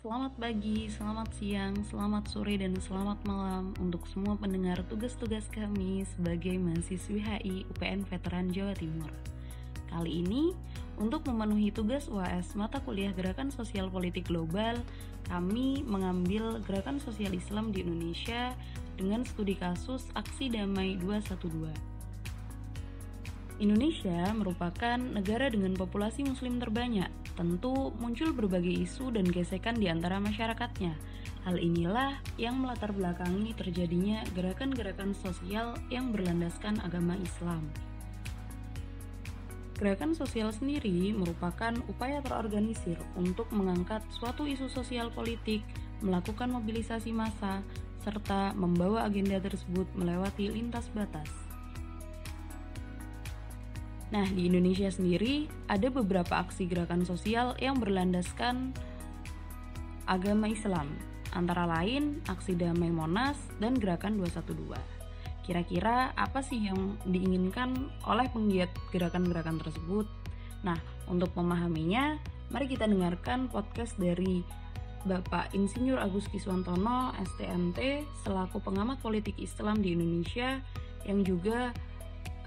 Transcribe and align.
Selamat 0.00 0.32
pagi, 0.40 0.88
selamat 0.88 1.28
siang, 1.36 1.76
selamat 1.92 2.24
sore, 2.32 2.56
dan 2.56 2.72
selamat 2.72 3.20
malam 3.28 3.76
untuk 3.84 4.08
semua 4.08 4.32
pendengar 4.32 4.80
tugas-tugas 4.88 5.44
kami 5.52 6.08
sebagai 6.16 6.56
mahasiswi 6.56 7.20
HI 7.20 7.68
UPN 7.68 8.08
Veteran 8.08 8.48
Jawa 8.48 8.72
Timur. 8.72 9.12
Kali 9.92 10.24
ini, 10.24 10.56
untuk 10.96 11.28
memenuhi 11.28 11.68
tugas 11.68 12.08
UAS 12.08 12.56
mata 12.56 12.80
kuliah 12.80 13.12
Gerakan 13.12 13.52
Sosial 13.52 13.92
Politik 13.92 14.32
Global, 14.32 14.80
kami 15.28 15.84
mengambil 15.84 16.64
Gerakan 16.64 16.96
Sosial 16.96 17.36
Islam 17.36 17.68
di 17.68 17.84
Indonesia 17.84 18.56
dengan 18.96 19.28
studi 19.28 19.52
kasus 19.52 20.08
Aksi 20.16 20.48
Damai 20.48 20.96
212. 20.96 21.89
Indonesia 23.60 24.32
merupakan 24.32 24.96
negara 24.96 25.52
dengan 25.52 25.76
populasi 25.76 26.24
muslim 26.24 26.56
terbanyak 26.56 27.12
tentu 27.36 27.92
muncul 28.00 28.32
berbagai 28.32 28.72
isu 28.88 29.12
dan 29.12 29.28
gesekan 29.28 29.76
di 29.76 29.92
antara 29.92 30.16
masyarakatnya. 30.16 30.96
Hal 31.44 31.60
inilah 31.60 32.16
yang 32.40 32.56
melatar 32.56 32.96
belakangi 32.96 33.52
terjadinya 33.52 34.24
gerakan-gerakan 34.32 35.12
sosial 35.12 35.76
yang 35.92 36.08
berlandaskan 36.08 36.80
agama 36.80 37.20
Islam. 37.20 37.68
Gerakan 39.76 40.16
sosial 40.16 40.56
sendiri 40.56 41.12
merupakan 41.12 41.76
upaya 41.84 42.24
terorganisir 42.24 42.96
untuk 43.12 43.48
mengangkat 43.52 44.00
suatu 44.08 44.48
isu 44.48 44.72
sosial 44.72 45.12
politik, 45.12 45.60
melakukan 46.00 46.48
mobilisasi 46.48 47.12
massa, 47.12 47.60
serta 48.00 48.56
membawa 48.56 49.04
agenda 49.04 49.36
tersebut 49.36 49.84
melewati 49.92 50.48
lintas 50.48 50.88
batas. 50.96 51.49
Nah, 54.10 54.26
di 54.26 54.50
Indonesia 54.50 54.90
sendiri 54.90 55.46
ada 55.70 55.86
beberapa 55.86 56.42
aksi 56.42 56.66
gerakan 56.66 57.06
sosial 57.06 57.54
yang 57.62 57.78
berlandaskan 57.78 58.74
agama 60.10 60.50
Islam, 60.50 60.90
antara 61.30 61.62
lain 61.62 62.18
aksi 62.26 62.58
damai 62.58 62.90
Monas 62.90 63.38
dan 63.62 63.78
gerakan 63.78 64.18
212. 64.18 64.74
Kira-kira 65.46 66.10
apa 66.18 66.42
sih 66.42 66.58
yang 66.58 66.98
diinginkan 67.06 67.90
oleh 68.06 68.26
penggiat 68.34 68.70
gerakan-gerakan 68.90 69.62
tersebut? 69.62 70.10
Nah, 70.66 70.76
untuk 71.06 71.30
memahaminya, 71.38 72.18
mari 72.50 72.66
kita 72.66 72.90
dengarkan 72.90 73.46
podcast 73.46 73.94
dari 73.94 74.42
Bapak 75.06 75.54
Insinyur 75.56 75.96
Agus 75.96 76.28
Kiswantono, 76.28 77.14
STMT, 77.16 78.04
selaku 78.26 78.60
pengamat 78.60 79.00
politik 79.00 79.38
Islam 79.40 79.80
di 79.80 79.96
Indonesia, 79.96 80.60
yang 81.08 81.24
juga 81.24 81.72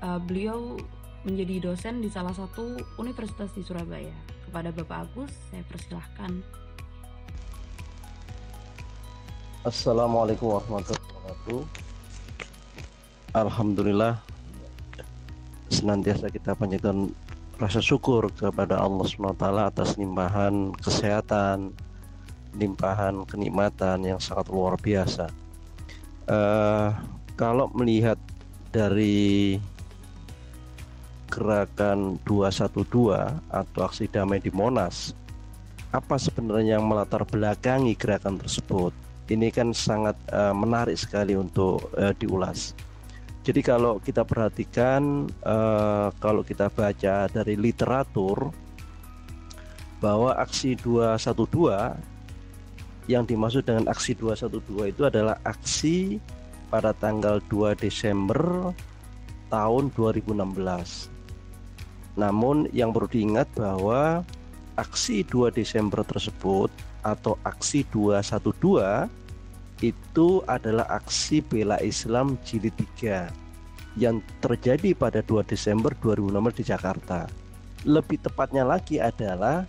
uh, 0.06 0.22
beliau 0.22 0.78
menjadi 1.23 1.71
dosen 1.71 2.03
di 2.03 2.11
salah 2.11 2.35
satu 2.35 2.75
universitas 2.99 3.52
di 3.55 3.63
Surabaya. 3.63 4.11
Kepada 4.47 4.69
Bapak 4.75 5.07
Agus, 5.07 5.31
saya 5.49 5.63
persilahkan. 5.66 6.43
Assalamualaikum 9.63 10.51
warahmatullahi 10.51 10.99
wabarakatuh. 10.99 11.59
Alhamdulillah 13.33 14.13
senantiasa 15.71 16.29
kita 16.29 16.53
panjatkan 16.53 17.09
rasa 17.57 17.79
syukur 17.79 18.29
kepada 18.35 18.77
Allah 18.77 19.07
SWT 19.07 19.41
atas 19.41 19.95
limpahan 19.95 20.75
kesehatan, 20.77 21.73
limpahan 22.59 23.23
kenikmatan 23.25 24.03
yang 24.03 24.19
sangat 24.19 24.51
luar 24.51 24.75
biasa. 24.77 25.31
Uh, 26.27 26.94
kalau 27.39 27.71
melihat 27.73 28.19
dari 28.69 29.57
gerakan 31.34 32.22
212 32.22 32.78
atau 33.50 33.81
aksi 33.81 34.06
damai 34.06 34.38
di 34.38 34.53
Monas 34.53 35.17
apa 35.94 36.17
sebenarnya 36.17 36.81
yang 36.81 36.90
melatar 36.90 37.22
belakangi 37.22 37.94
gerakan 37.94 38.42
tersebut? 38.42 38.90
Ini 39.30 39.53
kan 39.53 39.78
sangat 39.78 40.17
uh, 40.34 40.52
menarik 40.52 40.98
sekali 40.98 41.38
untuk 41.38 41.94
uh, 41.94 42.12
diulas. 42.17 42.73
Jadi 43.45 43.62
kalau 43.62 44.02
kita 44.02 44.25
perhatikan 44.25 45.30
uh, 45.46 46.09
kalau 46.18 46.41
kita 46.41 46.74
baca 46.74 47.30
dari 47.30 47.53
literatur 47.53 48.50
bahwa 50.02 50.34
aksi 50.36 50.75
212 50.81 53.06
yang 53.07 53.24
dimaksud 53.24 53.62
dengan 53.62 53.86
aksi 53.88 54.18
212 54.18 54.97
itu 54.97 55.06
adalah 55.06 55.38
aksi 55.46 56.18
pada 56.74 56.90
tanggal 56.96 57.38
2 57.52 57.78
Desember 57.78 58.74
tahun 59.52 59.91
2016 59.94 61.12
namun 62.13 62.69
yang 62.69 62.94
perlu 62.94 63.09
diingat 63.09 63.50
bahwa 63.57 64.22
aksi 64.78 65.25
2 65.25 65.53
Desember 65.53 66.01
tersebut 66.06 66.69
atau 67.06 67.38
aksi 67.44 67.85
212 67.91 69.09
itu 69.84 70.40
adalah 70.47 70.88
aksi 70.88 71.44
bela 71.44 71.75
Islam 71.84 72.40
jilid 72.47 72.74
3 72.97 73.44
yang 74.00 74.24
terjadi 74.41 74.96
pada 74.97 75.22
2 75.22 75.46
Desember 75.46 75.94
2016 76.01 76.59
di 76.59 76.63
Jakarta. 76.66 77.19
Lebih 77.84 78.24
tepatnya 78.24 78.63
lagi 78.63 78.97
adalah 78.97 79.68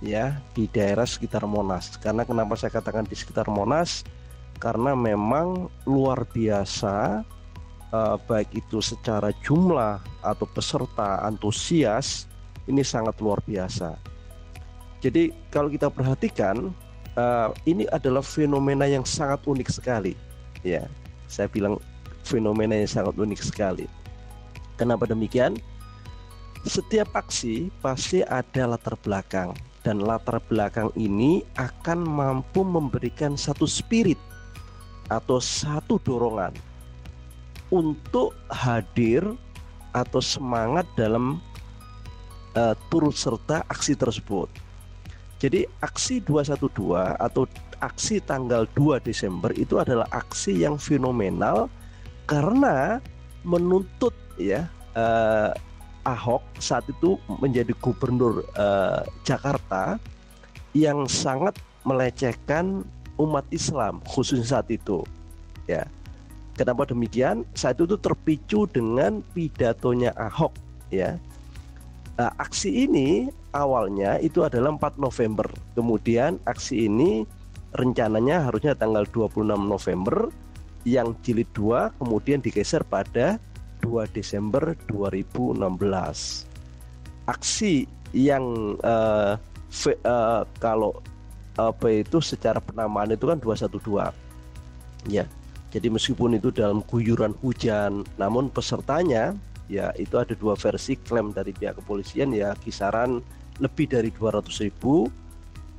ya 0.00 0.40
di 0.56 0.66
daerah 0.66 1.04
sekitar 1.04 1.44
Monas. 1.44 1.94
Karena 2.00 2.24
kenapa 2.24 2.56
saya 2.56 2.72
katakan 2.72 3.06
di 3.06 3.14
sekitar 3.14 3.46
Monas? 3.52 4.02
Karena 4.56 4.96
memang 4.96 5.68
luar 5.84 6.24
biasa 6.24 7.24
uh, 7.94 8.16
baik 8.26 8.50
itu 8.54 8.78
secara 8.82 9.30
jumlah 9.42 10.02
atau 10.22 10.46
peserta 10.50 11.22
antusias 11.22 12.26
ini 12.66 12.82
sangat 12.86 13.18
luar 13.18 13.42
biasa. 13.44 13.98
Jadi 15.00 15.32
kalau 15.48 15.72
kita 15.72 15.88
perhatikan 15.88 16.70
uh, 17.16 17.48
ini 17.64 17.88
adalah 17.90 18.20
fenomena 18.20 18.84
yang 18.84 19.02
sangat 19.02 19.40
unik 19.48 19.68
sekali, 19.72 20.12
ya. 20.62 20.84
Saya 21.30 21.46
bilang 21.46 21.78
fenomena 22.26 22.76
yang 22.76 22.90
sangat 22.90 23.14
unik 23.16 23.40
sekali. 23.40 23.86
Kenapa 24.76 25.08
demikian? 25.08 25.56
Setiap 26.68 27.08
aksi 27.16 27.72
pasti 27.80 28.20
ada 28.20 28.76
latar 28.76 28.92
belakang 29.00 29.56
dan 29.80 30.04
latar 30.04 30.36
belakang 30.52 30.92
ini 30.92 31.40
akan 31.56 32.04
mampu 32.04 32.60
memberikan 32.60 33.32
satu 33.32 33.64
spirit 33.64 34.20
atau 35.08 35.40
satu 35.40 35.96
dorongan 36.04 36.52
untuk 37.70 38.34
hadir 38.50 39.22
atau 39.90 40.22
semangat 40.22 40.86
dalam 40.94 41.42
uh, 42.54 42.74
turut 42.90 43.14
serta 43.14 43.66
aksi 43.70 43.94
tersebut. 43.98 44.50
Jadi 45.40 45.64
aksi 45.80 46.20
212 46.20 46.68
atau 47.16 47.48
aksi 47.80 48.20
tanggal 48.20 48.68
2 48.76 49.00
Desember 49.00 49.48
itu 49.56 49.80
adalah 49.80 50.04
aksi 50.12 50.52
yang 50.52 50.76
fenomenal 50.76 51.72
karena 52.28 53.00
menuntut 53.42 54.12
ya 54.36 54.68
uh, 54.94 55.50
Ahok 56.04 56.44
saat 56.56 56.88
itu 56.88 57.20
menjadi 57.40 57.76
gubernur 57.76 58.44
uh, 58.56 59.04
Jakarta 59.24 60.00
yang 60.72 61.04
sangat 61.08 61.56
melecehkan 61.84 62.84
umat 63.20 63.44
Islam 63.52 64.00
khususnya 64.08 64.60
saat 64.60 64.68
itu 64.72 65.04
ya 65.68 65.84
Kenapa 66.58 66.88
demikian? 66.88 67.46
Saat 67.56 67.80
itu 67.80 67.96
terpicu 67.96 68.68
dengan 68.68 69.24
pidatonya 69.32 70.12
Ahok 70.18 70.52
ya. 70.92 71.16
Nah, 72.20 72.30
aksi 72.36 72.84
ini 72.84 73.32
awalnya 73.56 74.20
itu 74.20 74.44
adalah 74.44 74.76
4 74.76 75.00
November. 75.00 75.48
Kemudian 75.72 76.36
aksi 76.44 76.84
ini 76.84 77.24
rencananya 77.72 78.50
harusnya 78.50 78.76
tanggal 78.76 79.08
26 79.08 79.46
November 79.56 80.28
yang 80.84 81.16
jilid 81.24 81.48
2 81.56 81.96
kemudian 82.00 82.40
digeser 82.44 82.84
pada 82.84 83.40
2 83.80 84.04
Desember 84.12 84.76
2016. 84.92 85.64
Aksi 87.24 87.88
yang 88.12 88.76
uh, 88.84 89.38
uh, 90.04 90.42
kalau 90.60 91.00
apa 91.56 91.88
itu 91.92 92.20
secara 92.20 92.60
penamaan 92.60 93.12
itu 93.12 93.24
kan 93.28 93.40
212. 93.40 94.12
Ya. 95.08 95.24
Jadi 95.70 95.86
meskipun 95.86 96.34
itu 96.34 96.50
dalam 96.50 96.82
guyuran 96.82 97.30
hujan, 97.38 98.02
namun 98.18 98.50
pesertanya 98.50 99.38
ya 99.70 99.94
itu 99.94 100.18
ada 100.18 100.34
dua 100.34 100.58
versi 100.58 100.98
klaim 100.98 101.30
dari 101.30 101.54
pihak 101.54 101.78
kepolisian 101.78 102.34
ya 102.34 102.58
kisaran 102.58 103.22
lebih 103.62 103.86
dari 103.86 104.10
200 104.10 104.66
ribu. 104.66 105.06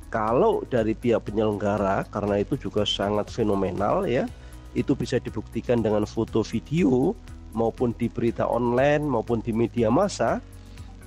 Kalau 0.08 0.64
dari 0.68 0.96
pihak 0.96 1.28
penyelenggara 1.28 2.08
karena 2.08 2.40
itu 2.40 2.56
juga 2.56 2.88
sangat 2.88 3.28
fenomenal 3.28 4.08
ya 4.08 4.28
itu 4.72 4.96
bisa 4.96 5.20
dibuktikan 5.20 5.84
dengan 5.84 6.08
foto 6.08 6.40
video 6.40 7.12
maupun 7.52 7.92
di 7.96 8.08
berita 8.08 8.48
online 8.48 9.04
maupun 9.04 9.44
di 9.44 9.52
media 9.52 9.92
massa 9.92 10.40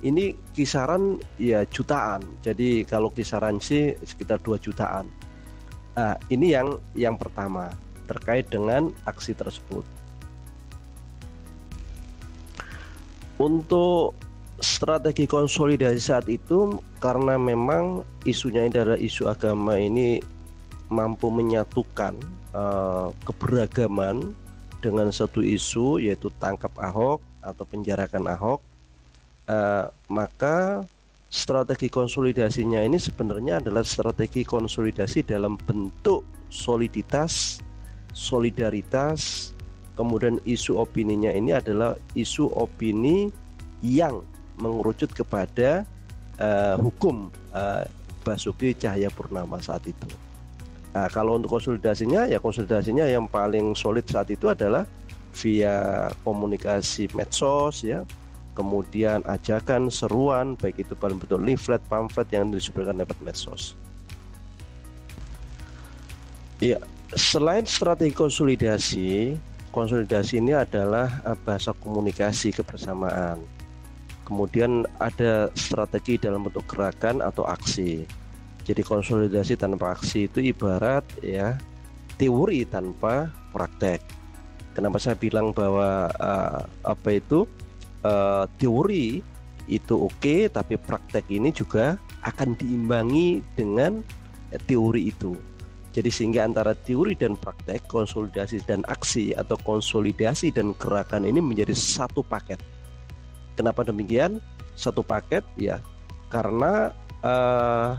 ini 0.06 0.34
kisaran 0.54 1.18
ya 1.42 1.66
jutaan. 1.66 2.22
Jadi 2.46 2.86
kalau 2.86 3.10
kisaran 3.10 3.58
sih 3.58 3.98
sekitar 4.06 4.38
2 4.42 4.62
jutaan. 4.62 5.10
Nah 5.98 6.14
ini 6.30 6.54
yang 6.54 6.78
yang 6.94 7.18
pertama 7.18 7.72
terkait 8.06 8.46
dengan 8.48 8.94
aksi 9.04 9.34
tersebut. 9.34 9.84
Untuk 13.36 14.16
strategi 14.64 15.28
konsolidasi 15.28 16.00
saat 16.00 16.26
itu 16.32 16.80
karena 16.96 17.36
memang 17.36 18.00
isunya 18.24 18.64
ini 18.64 18.72
adalah 18.72 18.96
isu 18.96 19.28
agama 19.28 19.76
ini 19.76 20.16
mampu 20.88 21.28
menyatukan 21.28 22.16
uh, 22.56 23.12
keberagaman 23.28 24.32
dengan 24.80 25.12
satu 25.12 25.44
isu 25.44 26.00
yaitu 26.00 26.32
tangkap 26.40 26.72
Ahok 26.80 27.20
atau 27.44 27.64
penjarakan 27.68 28.24
Ahok 28.32 28.64
uh, 29.50 29.92
maka 30.08 30.86
strategi 31.26 31.90
konsolidasinya 31.90 32.80
ini 32.80 32.96
sebenarnya 32.96 33.60
adalah 33.60 33.82
strategi 33.82 34.46
konsolidasi 34.46 35.26
dalam 35.26 35.58
bentuk 35.58 36.22
soliditas, 36.48 37.60
solidaritas, 38.16 39.52
kemudian 39.92 40.40
isu 40.48 40.80
opininya 40.80 41.28
ini 41.28 41.52
adalah 41.52 42.00
isu 42.16 42.48
opini 42.56 43.28
yang 43.84 44.24
mengerucut 44.56 45.12
kepada 45.12 45.84
uh, 46.40 46.80
hukum 46.80 47.28
uh, 47.52 47.84
Basuki 48.24 48.72
Cahaya 48.72 49.12
Purnama 49.12 49.60
saat 49.60 49.84
itu. 49.84 50.08
Nah, 50.96 51.12
kalau 51.12 51.36
untuk 51.36 51.60
konsolidasinya 51.60 52.24
ya 52.24 52.40
konsolidasinya 52.40 53.04
yang 53.04 53.28
paling 53.28 53.76
solid 53.76 54.08
saat 54.08 54.32
itu 54.32 54.48
adalah 54.48 54.88
via 55.36 56.08
komunikasi 56.24 57.12
medsos 57.12 57.84
ya. 57.84 58.00
Kemudian 58.56 59.20
ajakan 59.28 59.92
seruan 59.92 60.56
baik 60.56 60.80
itu 60.80 60.96
paling 60.96 61.20
bentuk 61.20 61.36
leaflet 61.44 61.84
pamflet 61.92 62.24
yang 62.32 62.48
disebarkan 62.48 63.04
lewat 63.04 63.20
medsos. 63.20 63.76
Ya 66.56 66.80
selain 67.14 67.62
strategi 67.62 68.10
konsolidasi 68.10 69.38
konsolidasi 69.76 70.40
ini 70.40 70.56
adalah 70.56 71.20
eh, 71.28 71.36
bahasa 71.44 71.76
komunikasi 71.76 72.56
kebersamaan. 72.56 73.44
Kemudian 74.24 74.88
ada 74.98 75.52
strategi 75.54 76.18
dalam 76.18 76.48
bentuk 76.48 76.64
gerakan 76.66 77.22
atau 77.22 77.46
aksi. 77.46 78.08
Jadi 78.66 78.82
konsolidasi 78.82 79.54
tanpa 79.54 79.94
aksi 79.94 80.26
itu 80.26 80.42
ibarat 80.42 81.06
ya 81.22 81.54
teori 82.18 82.66
tanpa 82.66 83.30
praktek. 83.54 84.02
Kenapa 84.74 84.98
saya 84.98 85.14
bilang 85.14 85.54
bahwa 85.54 86.10
uh, 86.18 86.66
apa 86.82 87.08
itu? 87.14 87.46
Uh, 88.02 88.50
teori 88.58 89.22
itu 89.66 89.94
oke 89.94 90.14
okay, 90.18 90.46
tapi 90.46 90.74
praktek 90.78 91.26
ini 91.30 91.50
juga 91.50 91.98
akan 92.22 92.54
diimbangi 92.54 93.42
dengan 93.54 94.02
teori 94.66 95.10
itu 95.10 95.34
jadi 95.96 96.12
sehingga 96.12 96.44
antara 96.44 96.76
teori 96.76 97.16
dan 97.16 97.40
praktek 97.40 97.88
konsolidasi 97.88 98.60
dan 98.68 98.84
aksi 98.84 99.32
atau 99.32 99.56
konsolidasi 99.64 100.52
dan 100.52 100.76
gerakan 100.76 101.24
ini 101.24 101.40
menjadi 101.40 101.72
satu 101.72 102.20
paket 102.20 102.60
kenapa 103.56 103.80
demikian 103.80 104.36
satu 104.76 105.00
paket 105.00 105.40
ya 105.56 105.80
karena 106.28 106.92
uh, 107.24 107.96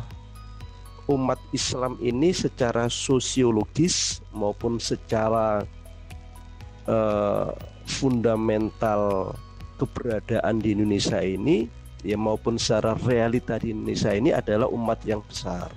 umat 1.09 1.41
Islam 1.55 1.97
ini 2.03 2.35
secara 2.35 2.85
sosiologis 2.91 4.21
maupun 4.29 4.77
secara 4.77 5.65
uh, 6.85 7.49
fundamental 7.87 9.33
keberadaan 9.79 10.59
di 10.59 10.75
Indonesia 10.75 11.23
ini 11.23 11.71
ya 12.03 12.19
maupun 12.19 12.59
secara 12.59 12.93
realita 13.07 13.57
di 13.57 13.71
Indonesia 13.71 14.11
ini 14.13 14.35
adalah 14.35 14.67
umat 14.69 15.01
yang 15.07 15.23
besar. 15.23 15.71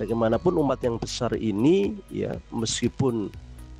Bagaimanapun 0.00 0.56
umat 0.64 0.80
yang 0.80 0.96
besar 0.96 1.36
ini 1.36 1.92
ya 2.08 2.32
meskipun 2.48 3.28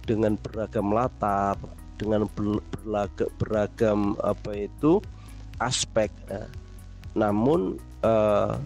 dengan 0.04 0.36
beragam 0.36 0.92
latar, 0.92 1.56
dengan 1.96 2.28
beragam, 2.28 3.28
beragam 3.40 3.98
apa 4.20 4.68
itu 4.68 5.00
aspek, 5.56 6.12
ya, 6.28 6.44
namun 7.16 7.80
uh, 8.04 8.60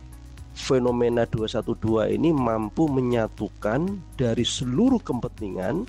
fenomena 0.55 1.27
212 1.31 2.15
ini 2.15 2.31
mampu 2.31 2.87
menyatukan 2.91 3.99
dari 4.15 4.43
seluruh 4.43 5.03
kepentingan, 5.03 5.87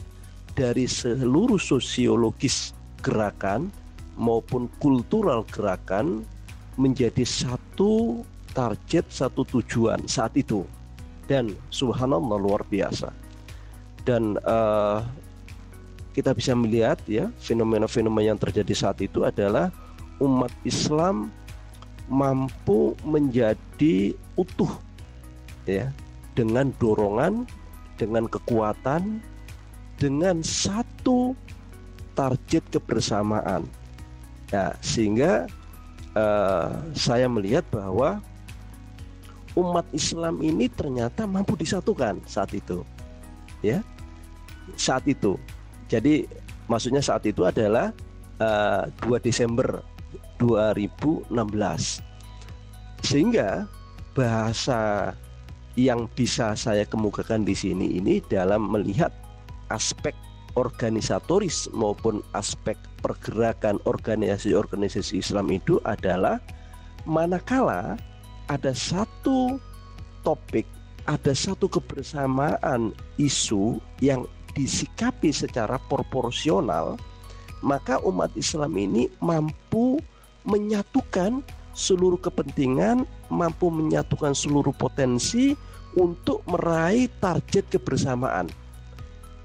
dari 0.58 0.90
seluruh 0.90 1.62
sosiologis 1.62 2.74
gerakan 3.02 3.70
maupun 4.18 4.66
kultural 4.82 5.46
gerakan 5.50 6.26
menjadi 6.76 7.24
satu 7.24 8.26
target, 8.52 9.06
satu 9.14 9.46
tujuan 9.46 10.02
saat 10.10 10.34
itu. 10.36 10.66
Dan 11.26 11.54
subhanallah 11.74 12.38
luar 12.38 12.62
biasa. 12.70 13.10
Dan 14.06 14.38
uh, 14.46 15.02
kita 16.14 16.32
bisa 16.38 16.54
melihat 16.54 17.02
ya 17.10 17.28
fenomena-fenomena 17.42 18.34
yang 18.34 18.40
terjadi 18.40 18.72
saat 18.72 19.02
itu 19.02 19.26
adalah 19.26 19.74
umat 20.22 20.54
Islam 20.64 21.34
mampu 22.06 22.94
menjadi 23.02 24.14
utuh 24.38 24.70
ya 25.66 25.90
dengan 26.38 26.70
dorongan, 26.78 27.50
dengan 27.98 28.30
kekuatan, 28.30 29.20
dengan 29.98 30.46
satu 30.46 31.34
target 32.14 32.64
kebersamaan 32.70 33.66
Ya, 34.54 34.78
sehingga 34.82 35.50
uh, 36.14 36.70
saya 36.94 37.26
melihat 37.26 37.66
bahwa 37.74 38.22
umat 39.56 39.88
Islam 39.96 40.44
ini 40.44 40.68
ternyata 40.68 41.24
mampu 41.24 41.56
disatukan 41.56 42.20
saat 42.28 42.52
itu. 42.52 42.84
Ya. 43.64 43.82
Saat 44.76 45.08
itu. 45.08 45.40
Jadi 45.88 46.28
maksudnya 46.68 47.00
saat 47.00 47.24
itu 47.24 47.48
adalah 47.48 47.96
uh, 48.40 48.88
eh, 48.88 49.08
2 49.08 49.28
Desember 49.28 49.82
2016. 50.40 51.32
Sehingga 53.06 53.70
bahasa 54.16 55.12
yang 55.76 56.08
bisa 56.16 56.56
saya 56.56 56.88
kemukakan 56.88 57.44
di 57.44 57.52
sini 57.52 58.00
ini 58.00 58.24
dalam 58.32 58.72
melihat 58.72 59.12
aspek 59.68 60.16
organisatoris 60.56 61.68
maupun 61.76 62.24
aspek 62.32 62.80
pergerakan 63.04 63.78
organisasi-organisasi 63.84 65.20
Islam 65.20 65.52
itu 65.52 65.84
adalah 65.84 66.40
manakala 67.04 68.00
ada 68.50 68.72
satu 68.74 69.58
topik, 70.22 70.66
ada 71.10 71.34
satu 71.34 71.70
kebersamaan 71.70 72.94
isu 73.18 73.78
yang 74.02 74.26
disikapi 74.54 75.34
secara 75.34 75.78
proporsional, 75.92 76.98
maka 77.62 78.00
umat 78.06 78.32
Islam 78.38 78.78
ini 78.78 79.10
mampu 79.20 80.00
menyatukan 80.46 81.42
seluruh 81.76 82.22
kepentingan, 82.22 83.04
mampu 83.28 83.68
menyatukan 83.68 84.32
seluruh 84.32 84.72
potensi 84.72 85.58
untuk 86.00 86.46
meraih 86.48 87.12
target 87.20 87.68
kebersamaan. 87.68 88.48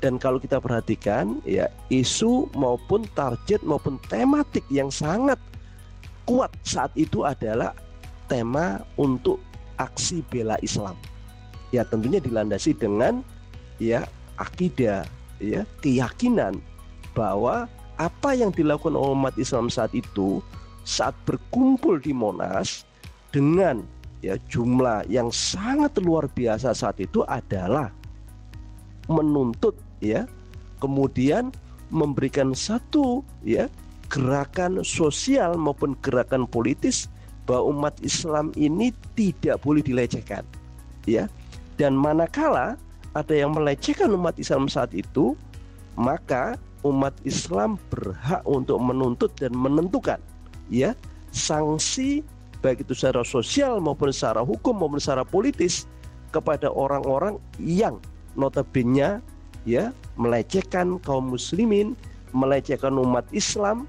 Dan 0.00 0.16
kalau 0.16 0.40
kita 0.40 0.56
perhatikan 0.64 1.44
ya 1.44 1.68
isu 1.92 2.48
maupun 2.56 3.04
target 3.12 3.60
maupun 3.60 4.00
tematik 4.08 4.64
yang 4.72 4.88
sangat 4.88 5.36
kuat 6.24 6.48
saat 6.64 6.88
itu 6.96 7.26
adalah 7.26 7.76
tema 8.30 8.86
untuk 8.94 9.42
aksi 9.82 10.22
bela 10.30 10.54
Islam. 10.62 10.94
Ya 11.74 11.82
tentunya 11.82 12.22
dilandasi 12.22 12.78
dengan 12.78 13.26
ya 13.82 14.06
akidah, 14.38 15.02
ya 15.42 15.66
keyakinan 15.82 16.62
bahwa 17.12 17.66
apa 17.98 18.30
yang 18.32 18.54
dilakukan 18.54 18.94
umat 18.94 19.34
Islam 19.36 19.68
saat 19.68 19.90
itu 19.92 20.38
saat 20.86 21.12
berkumpul 21.28 22.00
di 22.00 22.14
Monas 22.14 22.88
dengan 23.34 23.84
ya 24.24 24.40
jumlah 24.48 25.04
yang 25.10 25.28
sangat 25.28 25.92
luar 26.00 26.28
biasa 26.32 26.72
saat 26.72 26.96
itu 27.00 27.20
adalah 27.28 27.92
menuntut 29.10 29.76
ya 30.00 30.24
kemudian 30.80 31.52
memberikan 31.92 32.56
satu 32.56 33.20
ya 33.44 33.68
gerakan 34.08 34.82
sosial 34.82 35.54
maupun 35.60 35.94
gerakan 36.00 36.48
politis 36.48 37.06
bahwa 37.44 37.72
umat 37.76 37.94
Islam 38.04 38.52
ini 38.54 38.92
tidak 39.16 39.60
boleh 39.64 39.80
dilecehkan 39.84 40.44
ya 41.08 41.26
dan 41.80 41.96
manakala 41.96 42.76
ada 43.16 43.34
yang 43.34 43.56
melecehkan 43.56 44.12
umat 44.14 44.36
Islam 44.38 44.70
saat 44.70 44.92
itu 44.94 45.34
maka 45.98 46.54
umat 46.86 47.12
Islam 47.26 47.76
berhak 47.92 48.40
untuk 48.48 48.78
menuntut 48.80 49.32
dan 49.36 49.52
menentukan 49.52 50.20
ya 50.70 50.94
sanksi 51.34 52.24
baik 52.60 52.84
itu 52.84 52.92
secara 52.92 53.24
sosial 53.24 53.80
maupun 53.80 54.12
secara 54.12 54.44
hukum 54.44 54.76
maupun 54.76 55.00
secara 55.00 55.24
politis 55.24 55.88
kepada 56.30 56.70
orang-orang 56.70 57.40
yang 57.58 57.98
notabene 58.38 59.18
ya 59.68 59.92
melecehkan 60.16 61.00
kaum 61.02 61.34
muslimin, 61.34 61.96
melecehkan 62.32 62.94
umat 62.96 63.26
Islam 63.34 63.84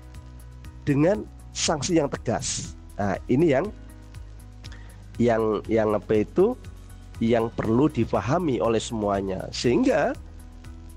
dengan 0.84 1.24
sanksi 1.53 2.01
yang 2.01 2.10
tegas. 2.10 2.74
Nah, 3.01 3.17
ini 3.34 3.50
yang 3.50 3.65
yang 5.17 5.65
yang 5.65 5.98
apa 5.98 6.22
itu? 6.22 6.53
Yang 7.17 7.50
perlu 7.58 7.89
dipahami 7.89 8.62
oleh 8.62 8.77
semuanya. 8.77 9.50
Sehingga 9.50 10.13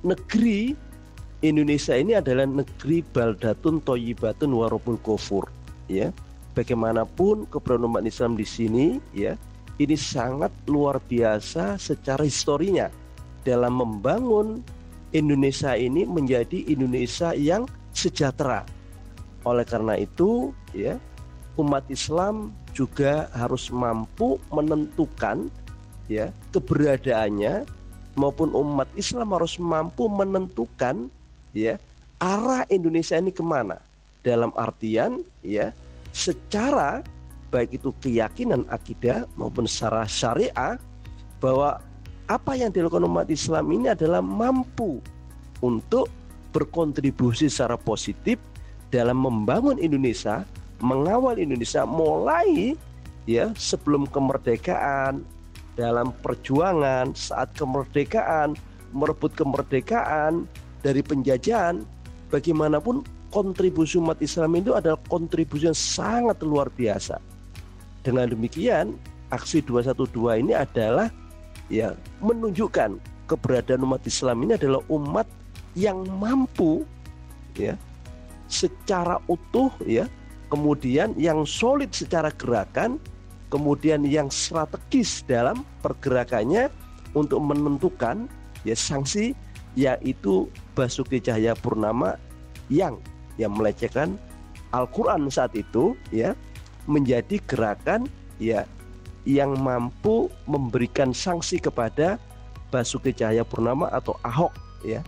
negeri 0.04 0.76
Indonesia 1.40 1.96
ini 1.96 2.12
adalah 2.12 2.44
negeri 2.44 3.00
baldatun 3.00 3.80
toyibatun 3.80 4.52
warupun 4.52 5.00
kufur 5.00 5.49
ya. 5.88 6.12
Bagaimanapun 6.52 7.49
keberadaan 7.49 8.04
Islam 8.04 8.37
di 8.37 8.44
sini 8.44 9.00
ya 9.16 9.34
ini 9.80 9.96
sangat 9.99 10.52
luar 10.68 11.00
biasa 11.02 11.80
secara 11.80 12.23
historinya. 12.23 12.92
Dalam 13.44 13.80
membangun 13.80 14.62
Indonesia 15.11 15.76
ini 15.76 16.06
menjadi 16.06 16.64
Indonesia 16.68 17.34
yang 17.34 17.68
sejahtera. 17.92 18.64
Oleh 19.44 19.66
karena 19.68 20.00
itu, 20.00 20.56
ya, 20.73 20.96
umat 21.58 21.87
Islam 21.87 22.50
juga 22.75 23.30
harus 23.34 23.70
mampu 23.70 24.40
menentukan 24.50 25.46
ya 26.11 26.34
keberadaannya 26.50 27.64
maupun 28.18 28.50
umat 28.54 28.90
Islam 28.99 29.34
harus 29.34 29.58
mampu 29.58 30.11
menentukan 30.11 31.08
ya 31.54 31.78
arah 32.18 32.66
Indonesia 32.70 33.18
ini 33.18 33.30
ke 33.30 33.42
mana. 33.42 33.78
Dalam 34.25 34.56
artian 34.56 35.20
ya 35.44 35.70
secara 36.16 37.04
baik 37.52 37.76
itu 37.76 37.92
keyakinan 38.00 38.64
akidah 38.73 39.28
maupun 39.37 39.68
secara 39.68 40.08
syariah 40.08 40.80
bahwa 41.38 41.76
apa 42.25 42.56
yang 42.56 42.73
dilakukan 42.73 43.04
umat 43.04 43.28
Islam 43.28 43.68
ini 43.68 43.92
adalah 43.92 44.25
mampu 44.25 44.99
untuk 45.61 46.08
berkontribusi 46.56 47.52
secara 47.52 47.76
positif 47.76 48.40
dalam 48.88 49.20
membangun 49.20 49.76
Indonesia, 49.76 50.46
mengawal 50.83 51.38
Indonesia 51.38 51.87
mulai 51.87 52.75
ya 53.28 53.52
sebelum 53.54 54.09
kemerdekaan, 54.09 55.23
dalam 55.75 56.14
perjuangan 56.23 57.12
saat 57.19 57.50
kemerdekaan, 57.59 58.54
merebut 58.95 59.35
kemerdekaan 59.35 60.47
dari 60.87 61.02
penjajahan, 61.02 61.83
bagaimanapun 62.31 63.02
kontribusi 63.35 63.99
umat 63.99 64.23
Islam 64.23 64.54
itu 64.54 64.71
adalah 64.78 64.99
kontribusi 65.11 65.66
yang 65.66 65.78
sangat 65.78 66.38
luar 66.47 66.71
biasa. 66.71 67.19
Dengan 68.07 68.31
demikian, 68.31 68.95
aksi 69.35 69.64
212 69.66 70.47
ini 70.47 70.54
adalah 70.54 71.11
ya 71.66 71.97
menunjukkan 72.23 73.00
keberadaan 73.26 73.83
umat 73.83 74.04
Islam 74.07 74.45
ini 74.47 74.54
adalah 74.54 74.85
umat 74.93 75.26
yang 75.75 76.07
mampu 76.21 76.87
ya 77.57 77.75
secara 78.47 79.19
utuh 79.26 79.73
ya 79.83 80.07
kemudian 80.54 81.11
yang 81.18 81.42
solid 81.42 81.90
secara 81.90 82.30
gerakan 82.38 83.02
kemudian 83.50 84.06
yang 84.06 84.30
strategis 84.30 85.26
dalam 85.26 85.66
pergerakannya 85.82 86.70
untuk 87.18 87.42
menentukan 87.42 88.30
ya 88.62 88.78
sanksi 88.78 89.34
yaitu 89.75 90.46
Basuki 90.78 91.18
Cahaya 91.18 91.58
Purnama 91.58 92.14
yang 92.70 93.02
yang 93.34 93.50
melecehkan 93.50 94.14
Al-Qur'an 94.70 95.26
saat 95.26 95.50
itu 95.58 95.99
ya 96.14 96.38
menjadi 96.87 97.42
gerakan 97.50 98.06
ya 98.38 98.62
yang 99.26 99.58
mampu 99.58 100.30
memberikan 100.46 101.11
sanksi 101.11 101.58
kepada 101.58 102.23
Basuki 102.70 103.11
Cahaya 103.11 103.42
Purnama 103.42 103.90
atau 103.90 104.14
Ahok 104.23 104.54
ya 104.87 105.02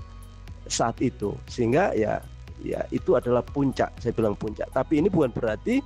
saat 0.67 0.99
itu. 0.99 1.39
Sehingga 1.47 1.95
ya 1.95 2.23
ya 2.63 2.85
itu 2.93 3.17
adalah 3.17 3.45
puncak 3.45 3.93
saya 4.01 4.13
bilang 4.15 4.37
puncak. 4.39 4.69
Tapi 4.73 5.01
ini 5.03 5.09
bukan 5.09 5.33
berarti 5.33 5.81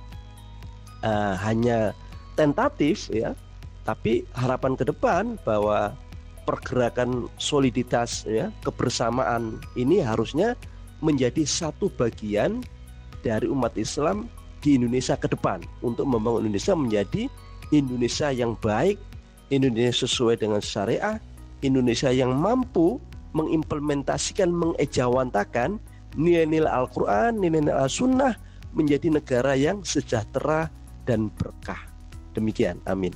uh, 1.03 1.35
hanya 1.41 1.95
tentatif 2.35 3.11
ya. 3.11 3.35
Tapi 3.81 4.23
harapan 4.37 4.77
ke 4.77 4.85
depan 4.85 5.41
bahwa 5.41 5.97
pergerakan 6.45 7.25
soliditas 7.41 8.25
ya 8.29 8.53
kebersamaan 8.61 9.57
ini 9.73 10.01
harusnya 10.01 10.53
menjadi 11.01 11.41
satu 11.45 11.89
bagian 11.97 12.61
dari 13.25 13.49
umat 13.49 13.73
Islam 13.77 14.29
di 14.61 14.77
Indonesia 14.77 15.17
ke 15.17 15.29
depan. 15.29 15.65
Untuk 15.81 16.05
membangun 16.05 16.45
Indonesia 16.45 16.77
menjadi 16.77 17.25
Indonesia 17.73 18.29
yang 18.29 18.53
baik, 18.61 19.01
Indonesia 19.49 20.05
sesuai 20.05 20.37
dengan 20.41 20.61
syariah, 20.61 21.17
Indonesia 21.65 22.13
yang 22.13 22.37
mampu 22.37 23.01
mengimplementasikan, 23.33 24.51
mengejawantakan 24.51 25.81
nilai-nilai 26.15 26.69
Al-Quran, 26.69 27.39
nilai-nilai 27.39 27.75
Al-Sunnah 27.75 28.33
menjadi 28.71 29.11
negara 29.11 29.55
yang 29.55 29.83
sejahtera 29.83 30.71
dan 31.03 31.31
berkah. 31.35 31.79
Demikian, 32.31 32.79
amin. 32.87 33.11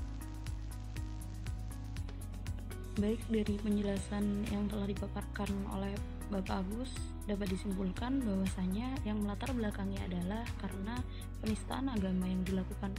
Baik 2.96 3.20
dari 3.28 3.60
penjelasan 3.60 4.48
yang 4.56 4.72
telah 4.72 4.88
dipaparkan 4.88 5.52
oleh 5.76 5.92
Bapak 6.32 6.64
Agus 6.64 6.96
dapat 7.28 7.52
disimpulkan 7.52 8.24
bahwasanya 8.24 8.88
yang 9.04 9.20
melatar 9.20 9.52
belakangnya 9.52 10.00
adalah 10.08 10.48
karena 10.64 10.96
penistaan 11.44 11.92
agama 11.92 12.26
yang 12.26 12.42
dilakukan 12.48 12.96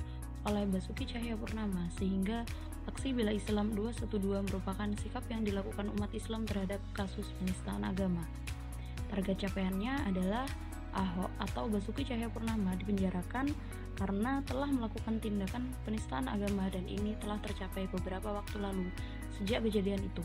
oleh 0.46 0.62
Basuki 0.70 1.08
Cahayapurnama 1.10 1.90
sehingga 1.98 2.46
aksi 2.86 3.10
bela 3.16 3.34
Islam 3.34 3.74
212 3.74 4.46
merupakan 4.46 4.88
sikap 5.00 5.24
yang 5.26 5.42
dilakukan 5.42 5.90
umat 5.98 6.12
Islam 6.14 6.46
terhadap 6.46 6.78
kasus 6.94 7.26
penistaan 7.42 7.82
agama. 7.82 8.22
Target 9.10 9.48
capaiannya 9.48 10.06
adalah 10.08 10.46
Ahok 10.96 11.28
atau 11.44 11.68
Basuki 11.68 12.08
Cahayapurnama 12.08 12.72
dipenjarakan 12.80 13.52
karena 14.00 14.40
telah 14.48 14.68
melakukan 14.72 15.20
tindakan 15.20 15.68
penistaan 15.84 16.24
agama 16.24 16.72
dan 16.72 16.88
ini 16.88 17.12
telah 17.20 17.36
tercapai 17.44 17.84
beberapa 17.92 18.32
waktu 18.32 18.56
lalu 18.60 18.88
sejak 19.36 19.60
kejadian 19.68 20.00
itu. 20.00 20.24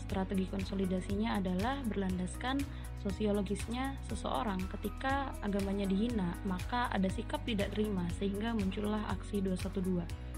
Strategi 0.00 0.48
konsolidasinya 0.48 1.36
adalah 1.36 1.84
berlandaskan 1.84 2.64
sosiologisnya 3.04 4.00
seseorang 4.08 4.56
ketika 4.72 5.36
agamanya 5.44 5.84
dihina, 5.84 6.32
maka 6.48 6.88
ada 6.88 7.12
sikap 7.12 7.44
tidak 7.44 7.76
terima 7.76 8.08
sehingga 8.16 8.56
muncullah 8.56 9.04
aksi 9.12 9.44
212. 9.44 10.28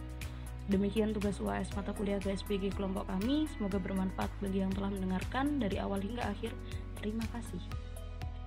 Demikian 0.71 1.11
tugas 1.11 1.39
UAS 1.43 1.67
mata 1.75 1.91
kuliah 1.91 2.23
GSPG 2.23 2.79
kelompok 2.79 3.11
kami. 3.11 3.51
Semoga 3.51 3.83
bermanfaat 3.83 4.31
bagi 4.39 4.63
yang 4.63 4.71
telah 4.71 4.87
mendengarkan 4.95 5.59
dari 5.59 5.83
awal 5.83 5.99
hingga 5.99 6.31
akhir. 6.31 6.55
Terima 7.01 7.25
kasih. 7.33 7.90